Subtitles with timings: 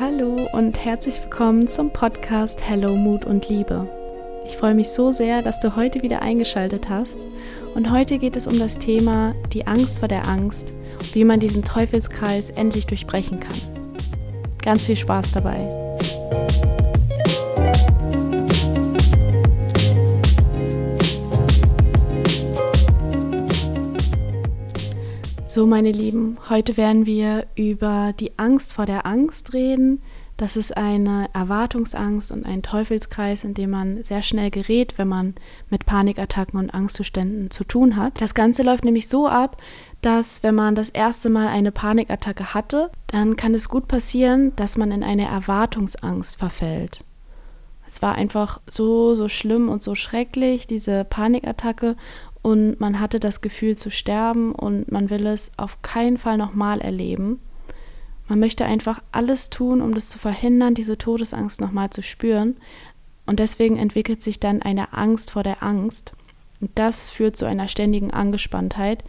[0.00, 3.88] Hallo und herzlich willkommen zum Podcast Hello Mut und Liebe.
[4.46, 7.18] Ich freue mich so sehr, dass du heute wieder eingeschaltet hast.
[7.74, 10.72] Und heute geht es um das Thema die Angst vor der Angst,
[11.12, 13.60] wie man diesen Teufelskreis endlich durchbrechen kann.
[14.62, 15.68] Ganz viel Spaß dabei.
[25.56, 30.02] So, meine Lieben, heute werden wir über die Angst vor der Angst reden.
[30.36, 35.34] Das ist eine Erwartungsangst und ein Teufelskreis, in dem man sehr schnell gerät, wenn man
[35.70, 38.20] mit Panikattacken und Angstzuständen zu tun hat.
[38.20, 39.56] Das Ganze läuft nämlich so ab,
[40.02, 44.76] dass wenn man das erste Mal eine Panikattacke hatte, dann kann es gut passieren, dass
[44.76, 47.02] man in eine Erwartungsangst verfällt.
[47.88, 51.96] Es war einfach so, so schlimm und so schrecklich, diese Panikattacke
[52.46, 56.80] und man hatte das Gefühl zu sterben und man will es auf keinen Fall nochmal
[56.80, 57.40] erleben.
[58.28, 62.56] Man möchte einfach alles tun, um das zu verhindern, diese Todesangst nochmal zu spüren.
[63.26, 66.12] Und deswegen entwickelt sich dann eine Angst vor der Angst.
[66.60, 69.02] Und das führt zu einer ständigen Angespanntheit,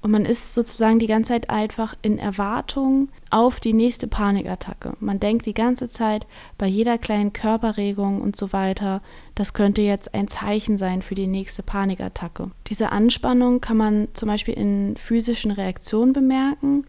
[0.00, 4.94] und man ist sozusagen die ganze Zeit einfach in Erwartung auf die nächste Panikattacke.
[5.00, 9.02] Man denkt die ganze Zeit bei jeder kleinen Körperregung und so weiter,
[9.34, 12.50] das könnte jetzt ein Zeichen sein für die nächste Panikattacke.
[12.68, 16.84] Diese Anspannung kann man zum Beispiel in physischen Reaktionen bemerken.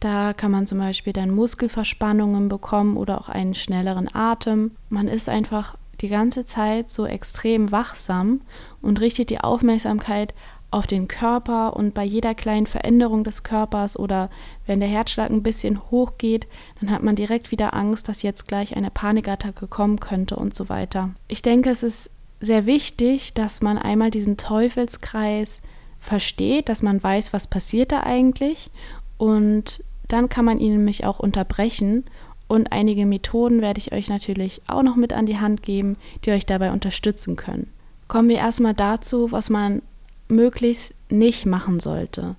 [0.00, 4.72] Da kann man zum Beispiel dann Muskelverspannungen bekommen oder auch einen schnelleren Atem.
[4.88, 8.40] Man ist einfach die ganze Zeit so extrem wachsam
[8.80, 10.34] und richtet die Aufmerksamkeit
[10.70, 14.28] auf den Körper und bei jeder kleinen Veränderung des Körpers oder
[14.66, 16.46] wenn der Herzschlag ein bisschen hoch geht,
[16.80, 20.68] dann hat man direkt wieder Angst, dass jetzt gleich eine Panikattacke kommen könnte und so
[20.68, 21.10] weiter.
[21.26, 25.62] Ich denke, es ist sehr wichtig, dass man einmal diesen Teufelskreis
[25.98, 28.70] versteht, dass man weiß, was passiert da eigentlich
[29.16, 32.04] und dann kann man ihn nämlich auch unterbrechen
[32.46, 36.30] und einige Methoden werde ich euch natürlich auch noch mit an die Hand geben, die
[36.30, 37.70] euch dabei unterstützen können.
[38.06, 39.82] Kommen wir erstmal dazu, was man
[40.28, 42.36] möglichst nicht machen sollte.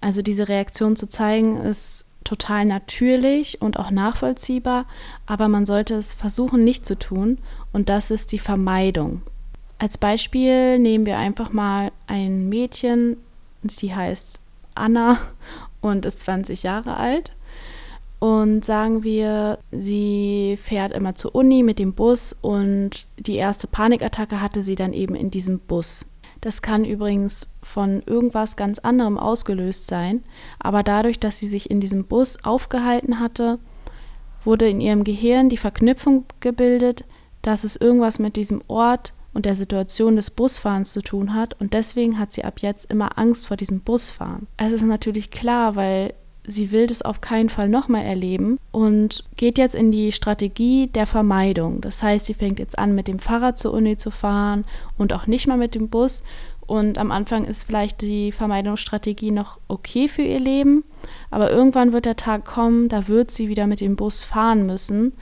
[0.00, 4.86] Also diese Reaktion zu zeigen, ist total natürlich und auch nachvollziehbar,
[5.26, 7.38] aber man sollte es versuchen nicht zu tun
[7.72, 9.22] und das ist die Vermeidung.
[9.78, 13.18] Als Beispiel nehmen wir einfach mal ein Mädchen,
[13.62, 14.40] sie heißt
[14.74, 15.18] Anna
[15.80, 17.32] und ist 20 Jahre alt
[18.18, 24.40] und sagen wir, sie fährt immer zur Uni mit dem Bus und die erste Panikattacke
[24.40, 26.06] hatte sie dann eben in diesem Bus.
[26.44, 30.22] Das kann übrigens von irgendwas ganz anderem ausgelöst sein,
[30.58, 33.58] aber dadurch, dass sie sich in diesem Bus aufgehalten hatte,
[34.44, 37.06] wurde in ihrem Gehirn die Verknüpfung gebildet,
[37.40, 41.72] dass es irgendwas mit diesem Ort und der Situation des Busfahrens zu tun hat und
[41.72, 44.46] deswegen hat sie ab jetzt immer Angst vor diesem Busfahren.
[44.58, 46.12] Es ist natürlich klar, weil
[46.46, 51.06] sie will das auf keinen Fall nochmal erleben und geht jetzt in die Strategie der
[51.06, 51.80] Vermeidung.
[51.80, 54.64] Das heißt, sie fängt jetzt an, mit dem Fahrrad zur Uni zu fahren
[54.98, 56.22] und auch nicht mal mit dem Bus.
[56.66, 60.84] Und am Anfang ist vielleicht die Vermeidungsstrategie noch okay für ihr Leben,
[61.30, 65.12] aber irgendwann wird der Tag kommen, da wird sie wieder mit dem Bus fahren müssen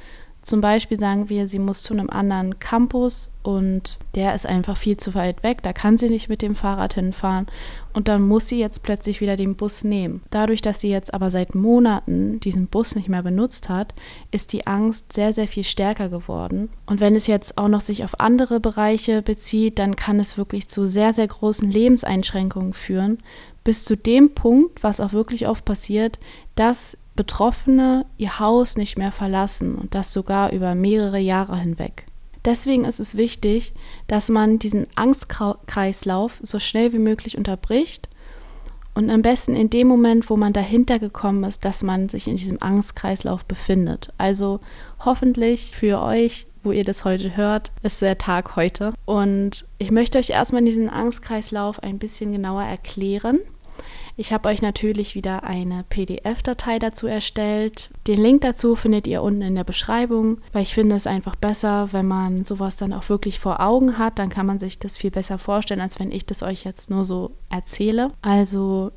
[0.43, 4.97] zum Beispiel sagen wir, sie muss zu einem anderen Campus und der ist einfach viel
[4.97, 7.47] zu weit weg, da kann sie nicht mit dem Fahrrad hinfahren
[7.93, 10.23] und dann muss sie jetzt plötzlich wieder den Bus nehmen.
[10.31, 13.95] Dadurch, dass sie jetzt aber seit Monaten diesen Bus nicht mehr benutzt hat,
[14.33, 16.71] ist die Angst sehr, sehr viel stärker geworden.
[16.87, 20.67] Und wenn es jetzt auch noch sich auf andere Bereiche bezieht, dann kann es wirklich
[20.69, 23.19] zu sehr, sehr großen Lebenseinschränkungen führen,
[23.63, 26.19] bis zu dem Punkt, was auch wirklich oft passiert,
[26.57, 32.07] dass Betroffene ihr Haus nicht mehr verlassen und das sogar über mehrere Jahre hinweg.
[32.45, 33.75] Deswegen ist es wichtig,
[34.09, 38.09] dass man diesen Angstkreislauf so schnell wie möglich unterbricht
[38.95, 42.37] und am besten in dem Moment, wo man dahinter gekommen ist, dass man sich in
[42.37, 44.13] diesem Angstkreislauf befindet.
[44.19, 44.61] Also
[45.05, 48.93] hoffentlich für euch, wo ihr das heute hört, ist der Tag heute.
[49.07, 53.41] Und ich möchte euch erstmal diesen Angstkreislauf ein bisschen genauer erklären.
[54.17, 57.91] Ich habe euch natürlich wieder eine PDF-Datei dazu erstellt.
[58.07, 61.93] Den Link dazu findet ihr unten in der Beschreibung, weil ich finde es einfach besser,
[61.93, 64.19] wenn man sowas dann auch wirklich vor Augen hat.
[64.19, 67.05] Dann kann man sich das viel besser vorstellen, als wenn ich das euch jetzt nur
[67.05, 68.09] so erzähle.
[68.21, 68.93] Also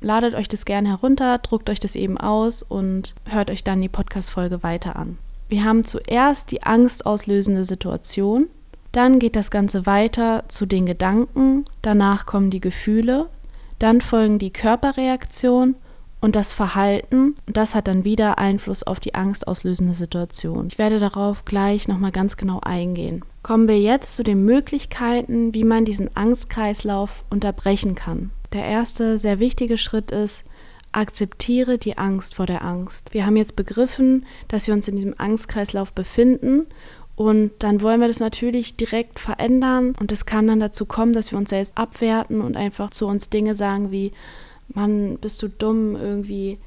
[0.00, 3.88] ladet euch das gerne herunter, druckt euch das eben aus und hört euch dann die
[3.88, 5.18] Podcast-Folge weiter an.
[5.48, 8.48] Wir haben zuerst die angstauslösende Situation,
[8.92, 13.28] dann geht das Ganze weiter zu den Gedanken, danach kommen die Gefühle,
[13.78, 15.76] dann folgen die Körperreaktion
[16.20, 17.36] und das Verhalten.
[17.46, 20.68] Und das hat dann wieder Einfluss auf die angstauslösende Situation.
[20.68, 23.24] Ich werde darauf gleich nochmal ganz genau eingehen.
[23.42, 28.30] Kommen wir jetzt zu den Möglichkeiten, wie man diesen Angstkreislauf unterbrechen kann.
[28.52, 30.44] Der erste sehr wichtige Schritt ist,
[30.92, 33.12] akzeptiere die Angst vor der Angst.
[33.12, 36.66] Wir haben jetzt begriffen, dass wir uns in diesem Angstkreislauf befinden
[37.16, 41.32] und dann wollen wir das natürlich direkt verändern und es kann dann dazu kommen, dass
[41.32, 44.12] wir uns selbst abwerten und einfach zu uns Dinge sagen wie,
[44.68, 46.58] Mann, bist du dumm irgendwie,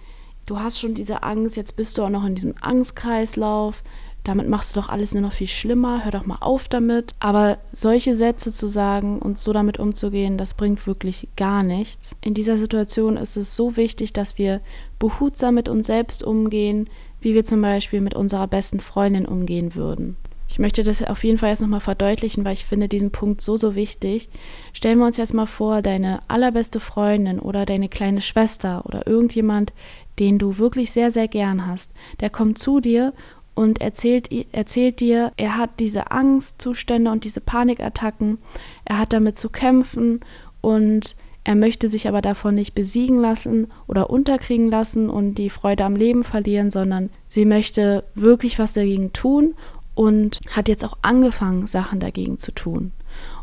[0.48, 3.84] du hast schon diese Angst, jetzt bist du auch noch in diesem Angstkreislauf,
[4.24, 7.16] damit machst du doch alles nur noch viel schlimmer, hör doch mal auf damit.
[7.20, 12.16] Aber solche Sätze zu sagen und so damit umzugehen, das bringt wirklich gar nichts.
[12.22, 14.62] In dieser Situation ist es so wichtig, dass wir
[14.98, 16.90] behutsam mit uns selbst umgehen,
[17.22, 20.18] wie wir zum Beispiel mit unserer besten Freundin umgehen würden.
[20.50, 23.56] Ich möchte das auf jeden Fall jetzt nochmal verdeutlichen, weil ich finde diesen Punkt so,
[23.56, 24.30] so wichtig.
[24.74, 29.74] Stellen wir uns jetzt mal vor, deine allerbeste Freundin oder deine kleine Schwester oder irgendjemand,
[30.18, 33.14] den du wirklich sehr, sehr gern hast, der kommt zu dir
[33.54, 38.40] und erzählt, erzählt dir, er hat diese Angstzustände und diese Panikattacken,
[38.86, 40.22] er hat damit zu kämpfen
[40.62, 45.86] und er möchte sich aber davon nicht besiegen lassen oder unterkriegen lassen und die Freude
[45.86, 49.56] am Leben verlieren, sondern sie möchte wirklich was dagegen tun
[49.96, 52.92] und hat jetzt auch angefangen, Sachen dagegen zu tun.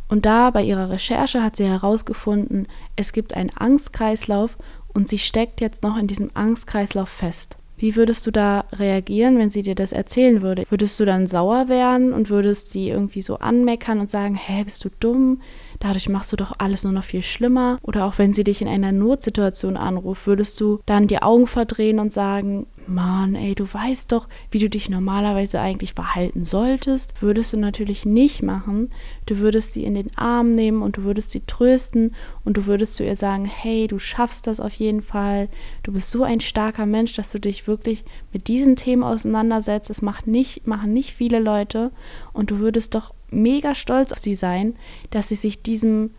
[0.09, 4.57] Und da bei ihrer Recherche hat sie herausgefunden, es gibt einen Angstkreislauf
[4.95, 7.59] und sie steckt jetzt noch in diesem Angstkreislauf fest.
[7.79, 10.65] Wie würdest du da reagieren, wenn sie dir das erzählen würde?
[10.71, 14.83] Würdest du dann sauer werden und würdest sie irgendwie so anmeckern und sagen, hä, bist
[14.85, 15.43] du dumm?
[15.79, 17.79] Dadurch machst du doch alles nur noch viel schlimmer.
[17.83, 21.99] Oder auch wenn sie dich in einer Notsituation anruft, würdest du dann die Augen verdrehen
[21.99, 27.21] und sagen, Mann, ey, du weißt doch, wie du dich normalerweise eigentlich verhalten solltest.
[27.21, 28.91] Würdest du natürlich nicht machen.
[29.27, 32.97] Du würdest sie in den Arm nehmen und du würdest sie trösten und du würdest
[32.97, 35.49] zu ihr sagen, hey, du schaffst das auf jeden Fall.
[35.83, 39.91] Du bist so ein starker Mensch, dass du dich wirklich mit diesen Themen auseinandersetzt.
[39.91, 41.91] Das macht nicht, machen nicht viele Leute
[42.33, 44.75] und du würdest doch mega stolz auf sie sein,
[45.11, 46.11] dass sie sich diesem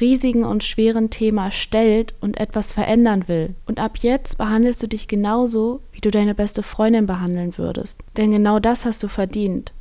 [0.00, 3.54] riesigen und schweren Thema stellt und etwas verändern will.
[3.66, 8.00] Und ab jetzt behandelst du dich genauso, wie du deine beste Freundin behandeln würdest.
[8.16, 9.72] Denn genau das hast du verdient.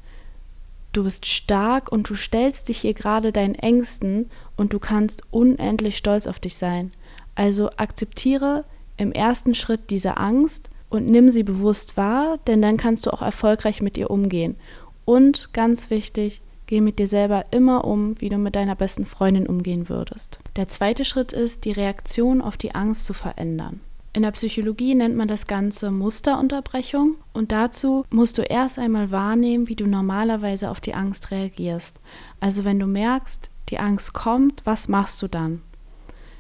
[0.94, 5.98] Du bist stark und du stellst dich hier gerade deinen Ängsten und du kannst unendlich
[5.98, 6.92] stolz auf dich sein.
[7.36, 8.64] Also akzeptiere
[8.96, 13.22] im ersten Schritt diese Angst und nimm sie bewusst wahr, denn dann kannst du auch
[13.22, 14.56] erfolgreich mit ihr umgehen.
[15.04, 19.48] Und ganz wichtig, Geh mit dir selber immer um, wie du mit deiner besten Freundin
[19.48, 20.40] umgehen würdest.
[20.56, 23.82] Der zweite Schritt ist, die Reaktion auf die Angst zu verändern.
[24.14, 29.68] In der Psychologie nennt man das Ganze Musterunterbrechung und dazu musst du erst einmal wahrnehmen,
[29.68, 32.00] wie du normalerweise auf die Angst reagierst.
[32.40, 35.62] Also wenn du merkst, die Angst kommt, was machst du dann?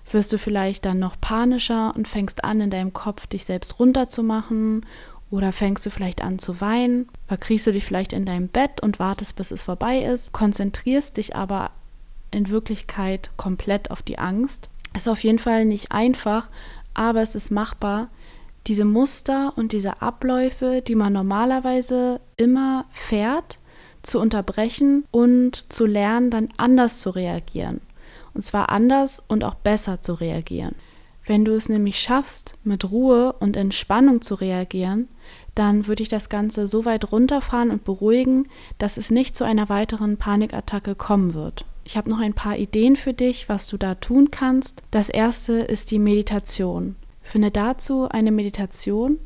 [0.09, 4.85] Wirst du vielleicht dann noch panischer und fängst an, in deinem Kopf dich selbst runterzumachen
[5.31, 8.99] oder fängst du vielleicht an zu weinen, verkriechst du dich vielleicht in deinem Bett und
[8.99, 11.71] wartest, bis es vorbei ist, konzentrierst dich aber
[12.31, 14.69] in Wirklichkeit komplett auf die Angst.
[14.93, 16.49] Ist auf jeden Fall nicht einfach,
[16.93, 18.09] aber es ist machbar,
[18.67, 23.59] diese Muster und diese Abläufe, die man normalerweise immer fährt,
[24.01, 27.81] zu unterbrechen und zu lernen, dann anders zu reagieren.
[28.33, 30.75] Und zwar anders und auch besser zu reagieren.
[31.25, 35.07] Wenn du es nämlich schaffst, mit Ruhe und Entspannung zu reagieren,
[35.55, 38.47] dann würde ich das Ganze so weit runterfahren und beruhigen,
[38.77, 41.65] dass es nicht zu einer weiteren Panikattacke kommen wird.
[41.85, 44.81] Ich habe noch ein paar Ideen für dich, was du da tun kannst.
[44.91, 46.95] Das erste ist die Meditation.
[47.21, 49.17] Finde dazu eine Meditation,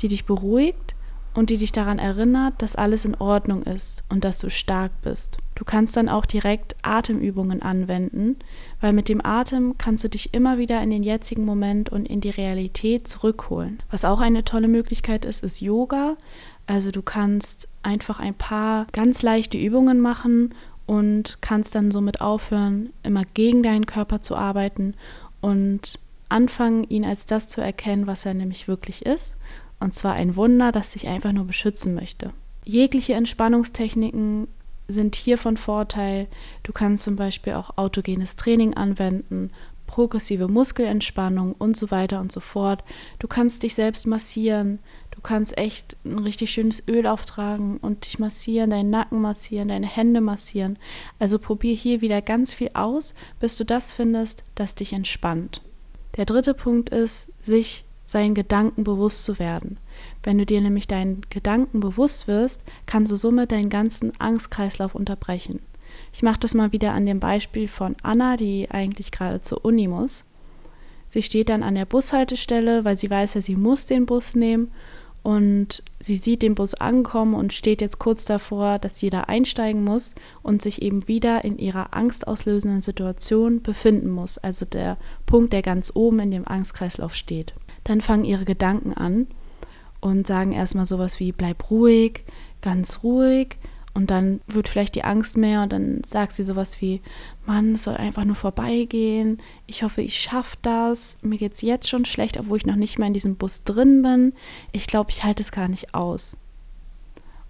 [0.00, 0.94] die dich beruhigt
[1.34, 5.38] und die dich daran erinnert, dass alles in Ordnung ist und dass du stark bist.
[5.60, 8.36] Du kannst dann auch direkt Atemübungen anwenden,
[8.80, 12.22] weil mit dem Atem kannst du dich immer wieder in den jetzigen Moment und in
[12.22, 13.82] die Realität zurückholen.
[13.90, 16.16] Was auch eine tolle Möglichkeit ist, ist Yoga.
[16.66, 20.54] Also du kannst einfach ein paar ganz leichte Übungen machen
[20.86, 24.94] und kannst dann somit aufhören, immer gegen deinen Körper zu arbeiten
[25.42, 26.00] und
[26.30, 29.36] anfangen, ihn als das zu erkennen, was er nämlich wirklich ist
[29.78, 32.30] und zwar ein Wunder, das dich einfach nur beschützen möchte.
[32.64, 34.48] Jegliche Entspannungstechniken
[34.92, 36.26] sind hier von Vorteil.
[36.62, 39.50] Du kannst zum Beispiel auch autogenes Training anwenden,
[39.86, 42.84] progressive Muskelentspannung und so weiter und so fort.
[43.18, 44.78] Du kannst dich selbst massieren.
[45.10, 49.88] Du kannst echt ein richtig schönes Öl auftragen und dich massieren, deinen Nacken massieren, deine
[49.88, 50.78] Hände massieren.
[51.18, 55.60] Also probier hier wieder ganz viel aus, bis du das findest, das dich entspannt.
[56.16, 59.78] Der dritte Punkt ist, sich seinen Gedanken bewusst zu werden.
[60.22, 65.60] Wenn du dir nämlich deinen Gedanken bewusst wirst, kannst du somit deinen ganzen Angstkreislauf unterbrechen.
[66.12, 69.88] Ich mache das mal wieder an dem Beispiel von Anna, die eigentlich gerade zur Uni
[69.88, 70.24] muss.
[71.08, 74.70] Sie steht dann an der Bushaltestelle, weil sie weiß ja, sie muss den Bus nehmen
[75.22, 80.14] und sie sieht den Bus ankommen und steht jetzt kurz davor, dass jeder einsteigen muss
[80.42, 85.92] und sich eben wieder in ihrer angstauslösenden Situation befinden muss, also der Punkt, der ganz
[85.94, 87.54] oben in dem Angstkreislauf steht.
[87.84, 89.26] dann fangen ihre Gedanken an
[90.00, 92.24] und sagen erstmal sowas wie bleib ruhig,
[92.60, 93.56] ganz ruhig
[93.92, 97.00] und dann wird vielleicht die Angst mehr und dann sagt sie sowas wie,
[97.44, 99.42] Mann, es soll einfach nur vorbeigehen.
[99.66, 101.18] Ich hoffe, ich schaffe das.
[101.22, 104.02] Mir geht es jetzt schon schlecht, obwohl ich noch nicht mal in diesem Bus drin
[104.02, 104.32] bin.
[104.70, 106.36] Ich glaube, ich halte es gar nicht aus.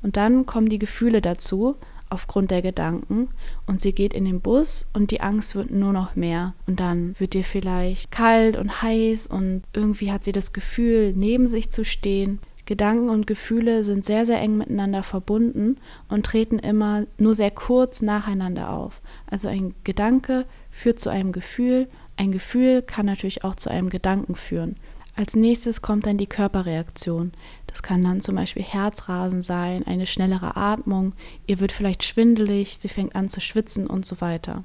[0.02, 1.76] Und dann kommen die Gefühle dazu,
[2.10, 3.28] aufgrund der Gedanken,
[3.66, 6.54] und sie geht in den Bus und die Angst wird nur noch mehr.
[6.66, 11.46] Und dann wird ihr vielleicht kalt und heiß und irgendwie hat sie das Gefühl, neben
[11.46, 12.40] sich zu stehen.
[12.66, 18.00] Gedanken und Gefühle sind sehr, sehr eng miteinander verbunden und treten immer nur sehr kurz
[18.00, 19.00] nacheinander auf.
[19.26, 24.36] Also ein Gedanke führt zu einem Gefühl, ein Gefühl kann natürlich auch zu einem Gedanken
[24.36, 24.76] führen.
[25.16, 27.32] Als nächstes kommt dann die Körperreaktion.
[27.70, 31.12] Das kann dann zum Beispiel Herzrasen sein, eine schnellere Atmung,
[31.46, 34.64] ihr wird vielleicht schwindelig, sie fängt an zu schwitzen und so weiter.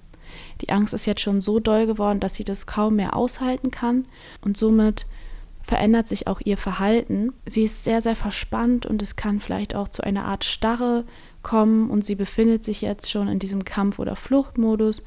[0.61, 4.05] Die Angst ist jetzt schon so doll geworden, dass sie das kaum mehr aushalten kann
[4.41, 5.05] und somit
[5.61, 7.33] verändert sich auch ihr Verhalten.
[7.45, 11.05] Sie ist sehr, sehr verspannt und es kann vielleicht auch zu einer Art Starre
[11.41, 15.03] kommen und sie befindet sich jetzt schon in diesem Kampf- oder Fluchtmodus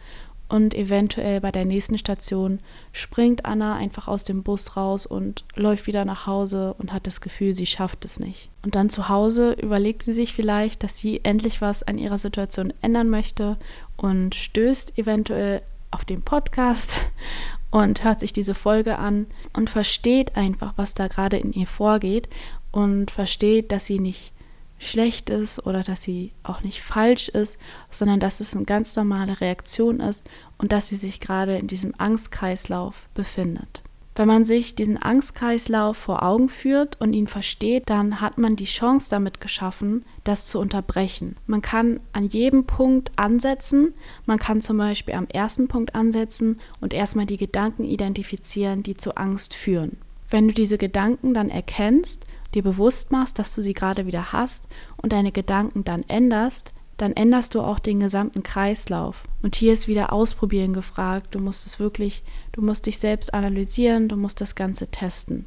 [0.49, 2.59] und eventuell bei der nächsten Station
[2.93, 7.21] springt Anna einfach aus dem Bus raus und läuft wieder nach Hause und hat das
[7.21, 8.49] Gefühl, sie schafft es nicht.
[8.65, 12.73] Und dann zu Hause überlegt sie sich vielleicht, dass sie endlich was an ihrer Situation
[12.81, 13.59] ändern möchte
[13.97, 17.01] und stößt eventuell auf den Podcast
[17.71, 22.29] und hört sich diese Folge an und versteht einfach, was da gerade in ihr vorgeht
[22.73, 24.33] und versteht, dass sie nicht
[24.79, 27.59] schlecht ist oder dass sie auch nicht falsch ist,
[27.91, 31.95] sondern dass es eine ganz normale Reaktion ist und dass sie sich gerade in diesem
[31.99, 33.83] Angstkreislauf befindet.
[34.19, 38.65] Wenn man sich diesen Angstkreislauf vor Augen führt und ihn versteht, dann hat man die
[38.65, 41.37] Chance damit geschaffen, das zu unterbrechen.
[41.47, 43.95] Man kann an jedem Punkt ansetzen.
[44.27, 49.17] Man kann zum Beispiel am ersten Punkt ansetzen und erstmal die Gedanken identifizieren, die zu
[49.17, 49.99] Angst führen.
[50.31, 52.25] Wenn du diese Gedanken dann erkennst,
[52.55, 54.65] dir bewusst machst, dass du sie gerade wieder hast
[54.97, 59.23] und deine Gedanken dann änderst, dann änderst du auch den gesamten Kreislauf.
[59.43, 61.35] Und hier ist wieder Ausprobieren gefragt.
[61.35, 65.45] Du musst es wirklich, du musst dich selbst analysieren, du musst das Ganze testen.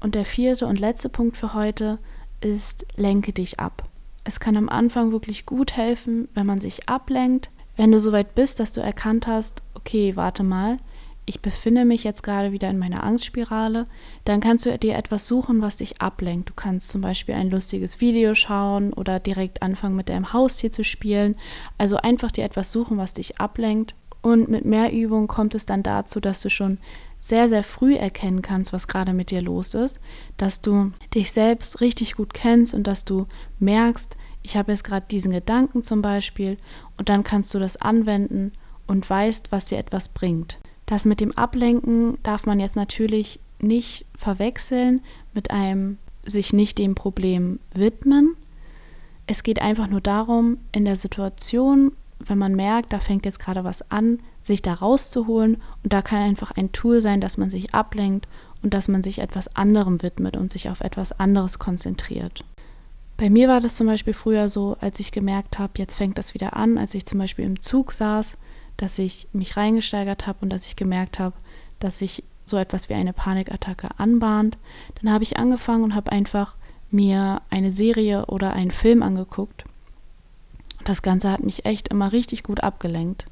[0.00, 1.98] Und der vierte und letzte Punkt für heute
[2.40, 3.88] ist, lenke dich ab.
[4.22, 7.50] Es kann am Anfang wirklich gut helfen, wenn man sich ablenkt.
[7.76, 10.76] Wenn du soweit bist, dass du erkannt hast, okay, warte mal,
[11.26, 13.86] ich befinde mich jetzt gerade wieder in meiner Angstspirale,
[14.24, 16.50] dann kannst du dir etwas suchen, was dich ablenkt.
[16.50, 20.84] Du kannst zum Beispiel ein lustiges Video schauen oder direkt anfangen mit deinem Haustier zu
[20.84, 21.36] spielen.
[21.78, 23.94] Also einfach dir etwas suchen, was dich ablenkt.
[24.20, 26.78] Und mit mehr Übung kommt es dann dazu, dass du schon
[27.20, 29.98] sehr, sehr früh erkennen kannst, was gerade mit dir los ist,
[30.36, 33.26] dass du dich selbst richtig gut kennst und dass du
[33.58, 36.58] merkst, ich habe jetzt gerade diesen Gedanken zum Beispiel
[36.98, 38.52] und dann kannst du das anwenden
[38.86, 40.58] und weißt, was dir etwas bringt.
[40.86, 45.00] Das mit dem Ablenken darf man jetzt natürlich nicht verwechseln
[45.32, 48.36] mit einem sich nicht dem Problem widmen.
[49.26, 53.64] Es geht einfach nur darum, in der Situation, wenn man merkt, da fängt jetzt gerade
[53.64, 57.74] was an, sich da rauszuholen und da kann einfach ein Tool sein, dass man sich
[57.74, 58.28] ablenkt
[58.62, 62.44] und dass man sich etwas anderem widmet und sich auf etwas anderes konzentriert.
[63.16, 66.34] Bei mir war das zum Beispiel früher so, als ich gemerkt habe, jetzt fängt das
[66.34, 68.36] wieder an, als ich zum Beispiel im Zug saß
[68.76, 71.34] dass ich mich reingesteigert habe und dass ich gemerkt habe,
[71.78, 74.58] dass sich so etwas wie eine Panikattacke anbahnt.
[75.00, 76.56] Dann habe ich angefangen und habe einfach
[76.90, 79.64] mir eine Serie oder einen Film angeguckt.
[80.84, 83.26] Das Ganze hat mich echt immer richtig gut abgelenkt.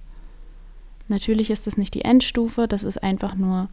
[1.08, 3.68] Natürlich ist es nicht die Endstufe, das ist einfach nur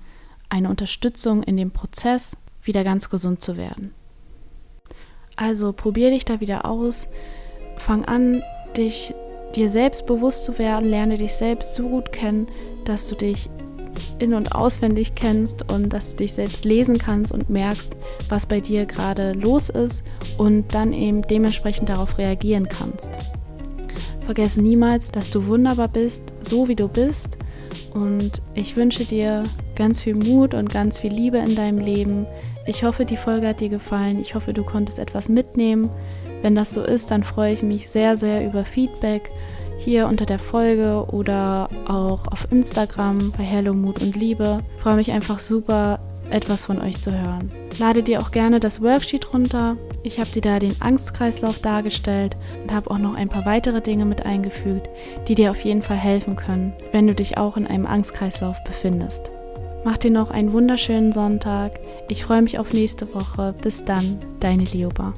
[0.49, 3.93] eine Unterstützung in dem Prozess, wieder ganz gesund zu werden.
[5.35, 7.07] Also probier dich da wieder aus,
[7.77, 8.43] fang an,
[8.75, 9.13] dich
[9.55, 12.47] dir selbst bewusst zu werden, lerne dich selbst so gut kennen,
[12.85, 13.49] dass du dich
[14.19, 17.95] in und auswendig kennst und dass du dich selbst lesen kannst und merkst,
[18.29, 20.03] was bei dir gerade los ist
[20.37, 23.17] und dann eben dementsprechend darauf reagieren kannst.
[24.25, 27.37] Vergesse niemals, dass du wunderbar bist, so wie du bist
[27.93, 29.43] und ich wünsche dir
[29.75, 32.25] ganz viel Mut und ganz viel Liebe in deinem Leben.
[32.65, 34.19] Ich hoffe, die Folge hat dir gefallen.
[34.19, 35.89] Ich hoffe, du konntest etwas mitnehmen.
[36.41, 39.29] Wenn das so ist, dann freue ich mich sehr, sehr über Feedback
[39.77, 44.59] hier unter der Folge oder auch auf Instagram bei Hello Mut und Liebe.
[44.75, 45.99] Ich freue mich einfach super,
[46.29, 47.51] etwas von euch zu hören.
[47.79, 49.77] Lade dir auch gerne das Worksheet runter.
[50.03, 54.05] Ich habe dir da den Angstkreislauf dargestellt und habe auch noch ein paar weitere Dinge
[54.05, 54.89] mit eingefügt,
[55.27, 59.31] die dir auf jeden Fall helfen können, wenn du dich auch in einem Angstkreislauf befindest.
[59.85, 61.79] Mach dir noch einen wunderschönen Sonntag.
[62.09, 63.53] Ich freue mich auf nächste Woche.
[63.61, 65.13] Bis dann, deine Lioba.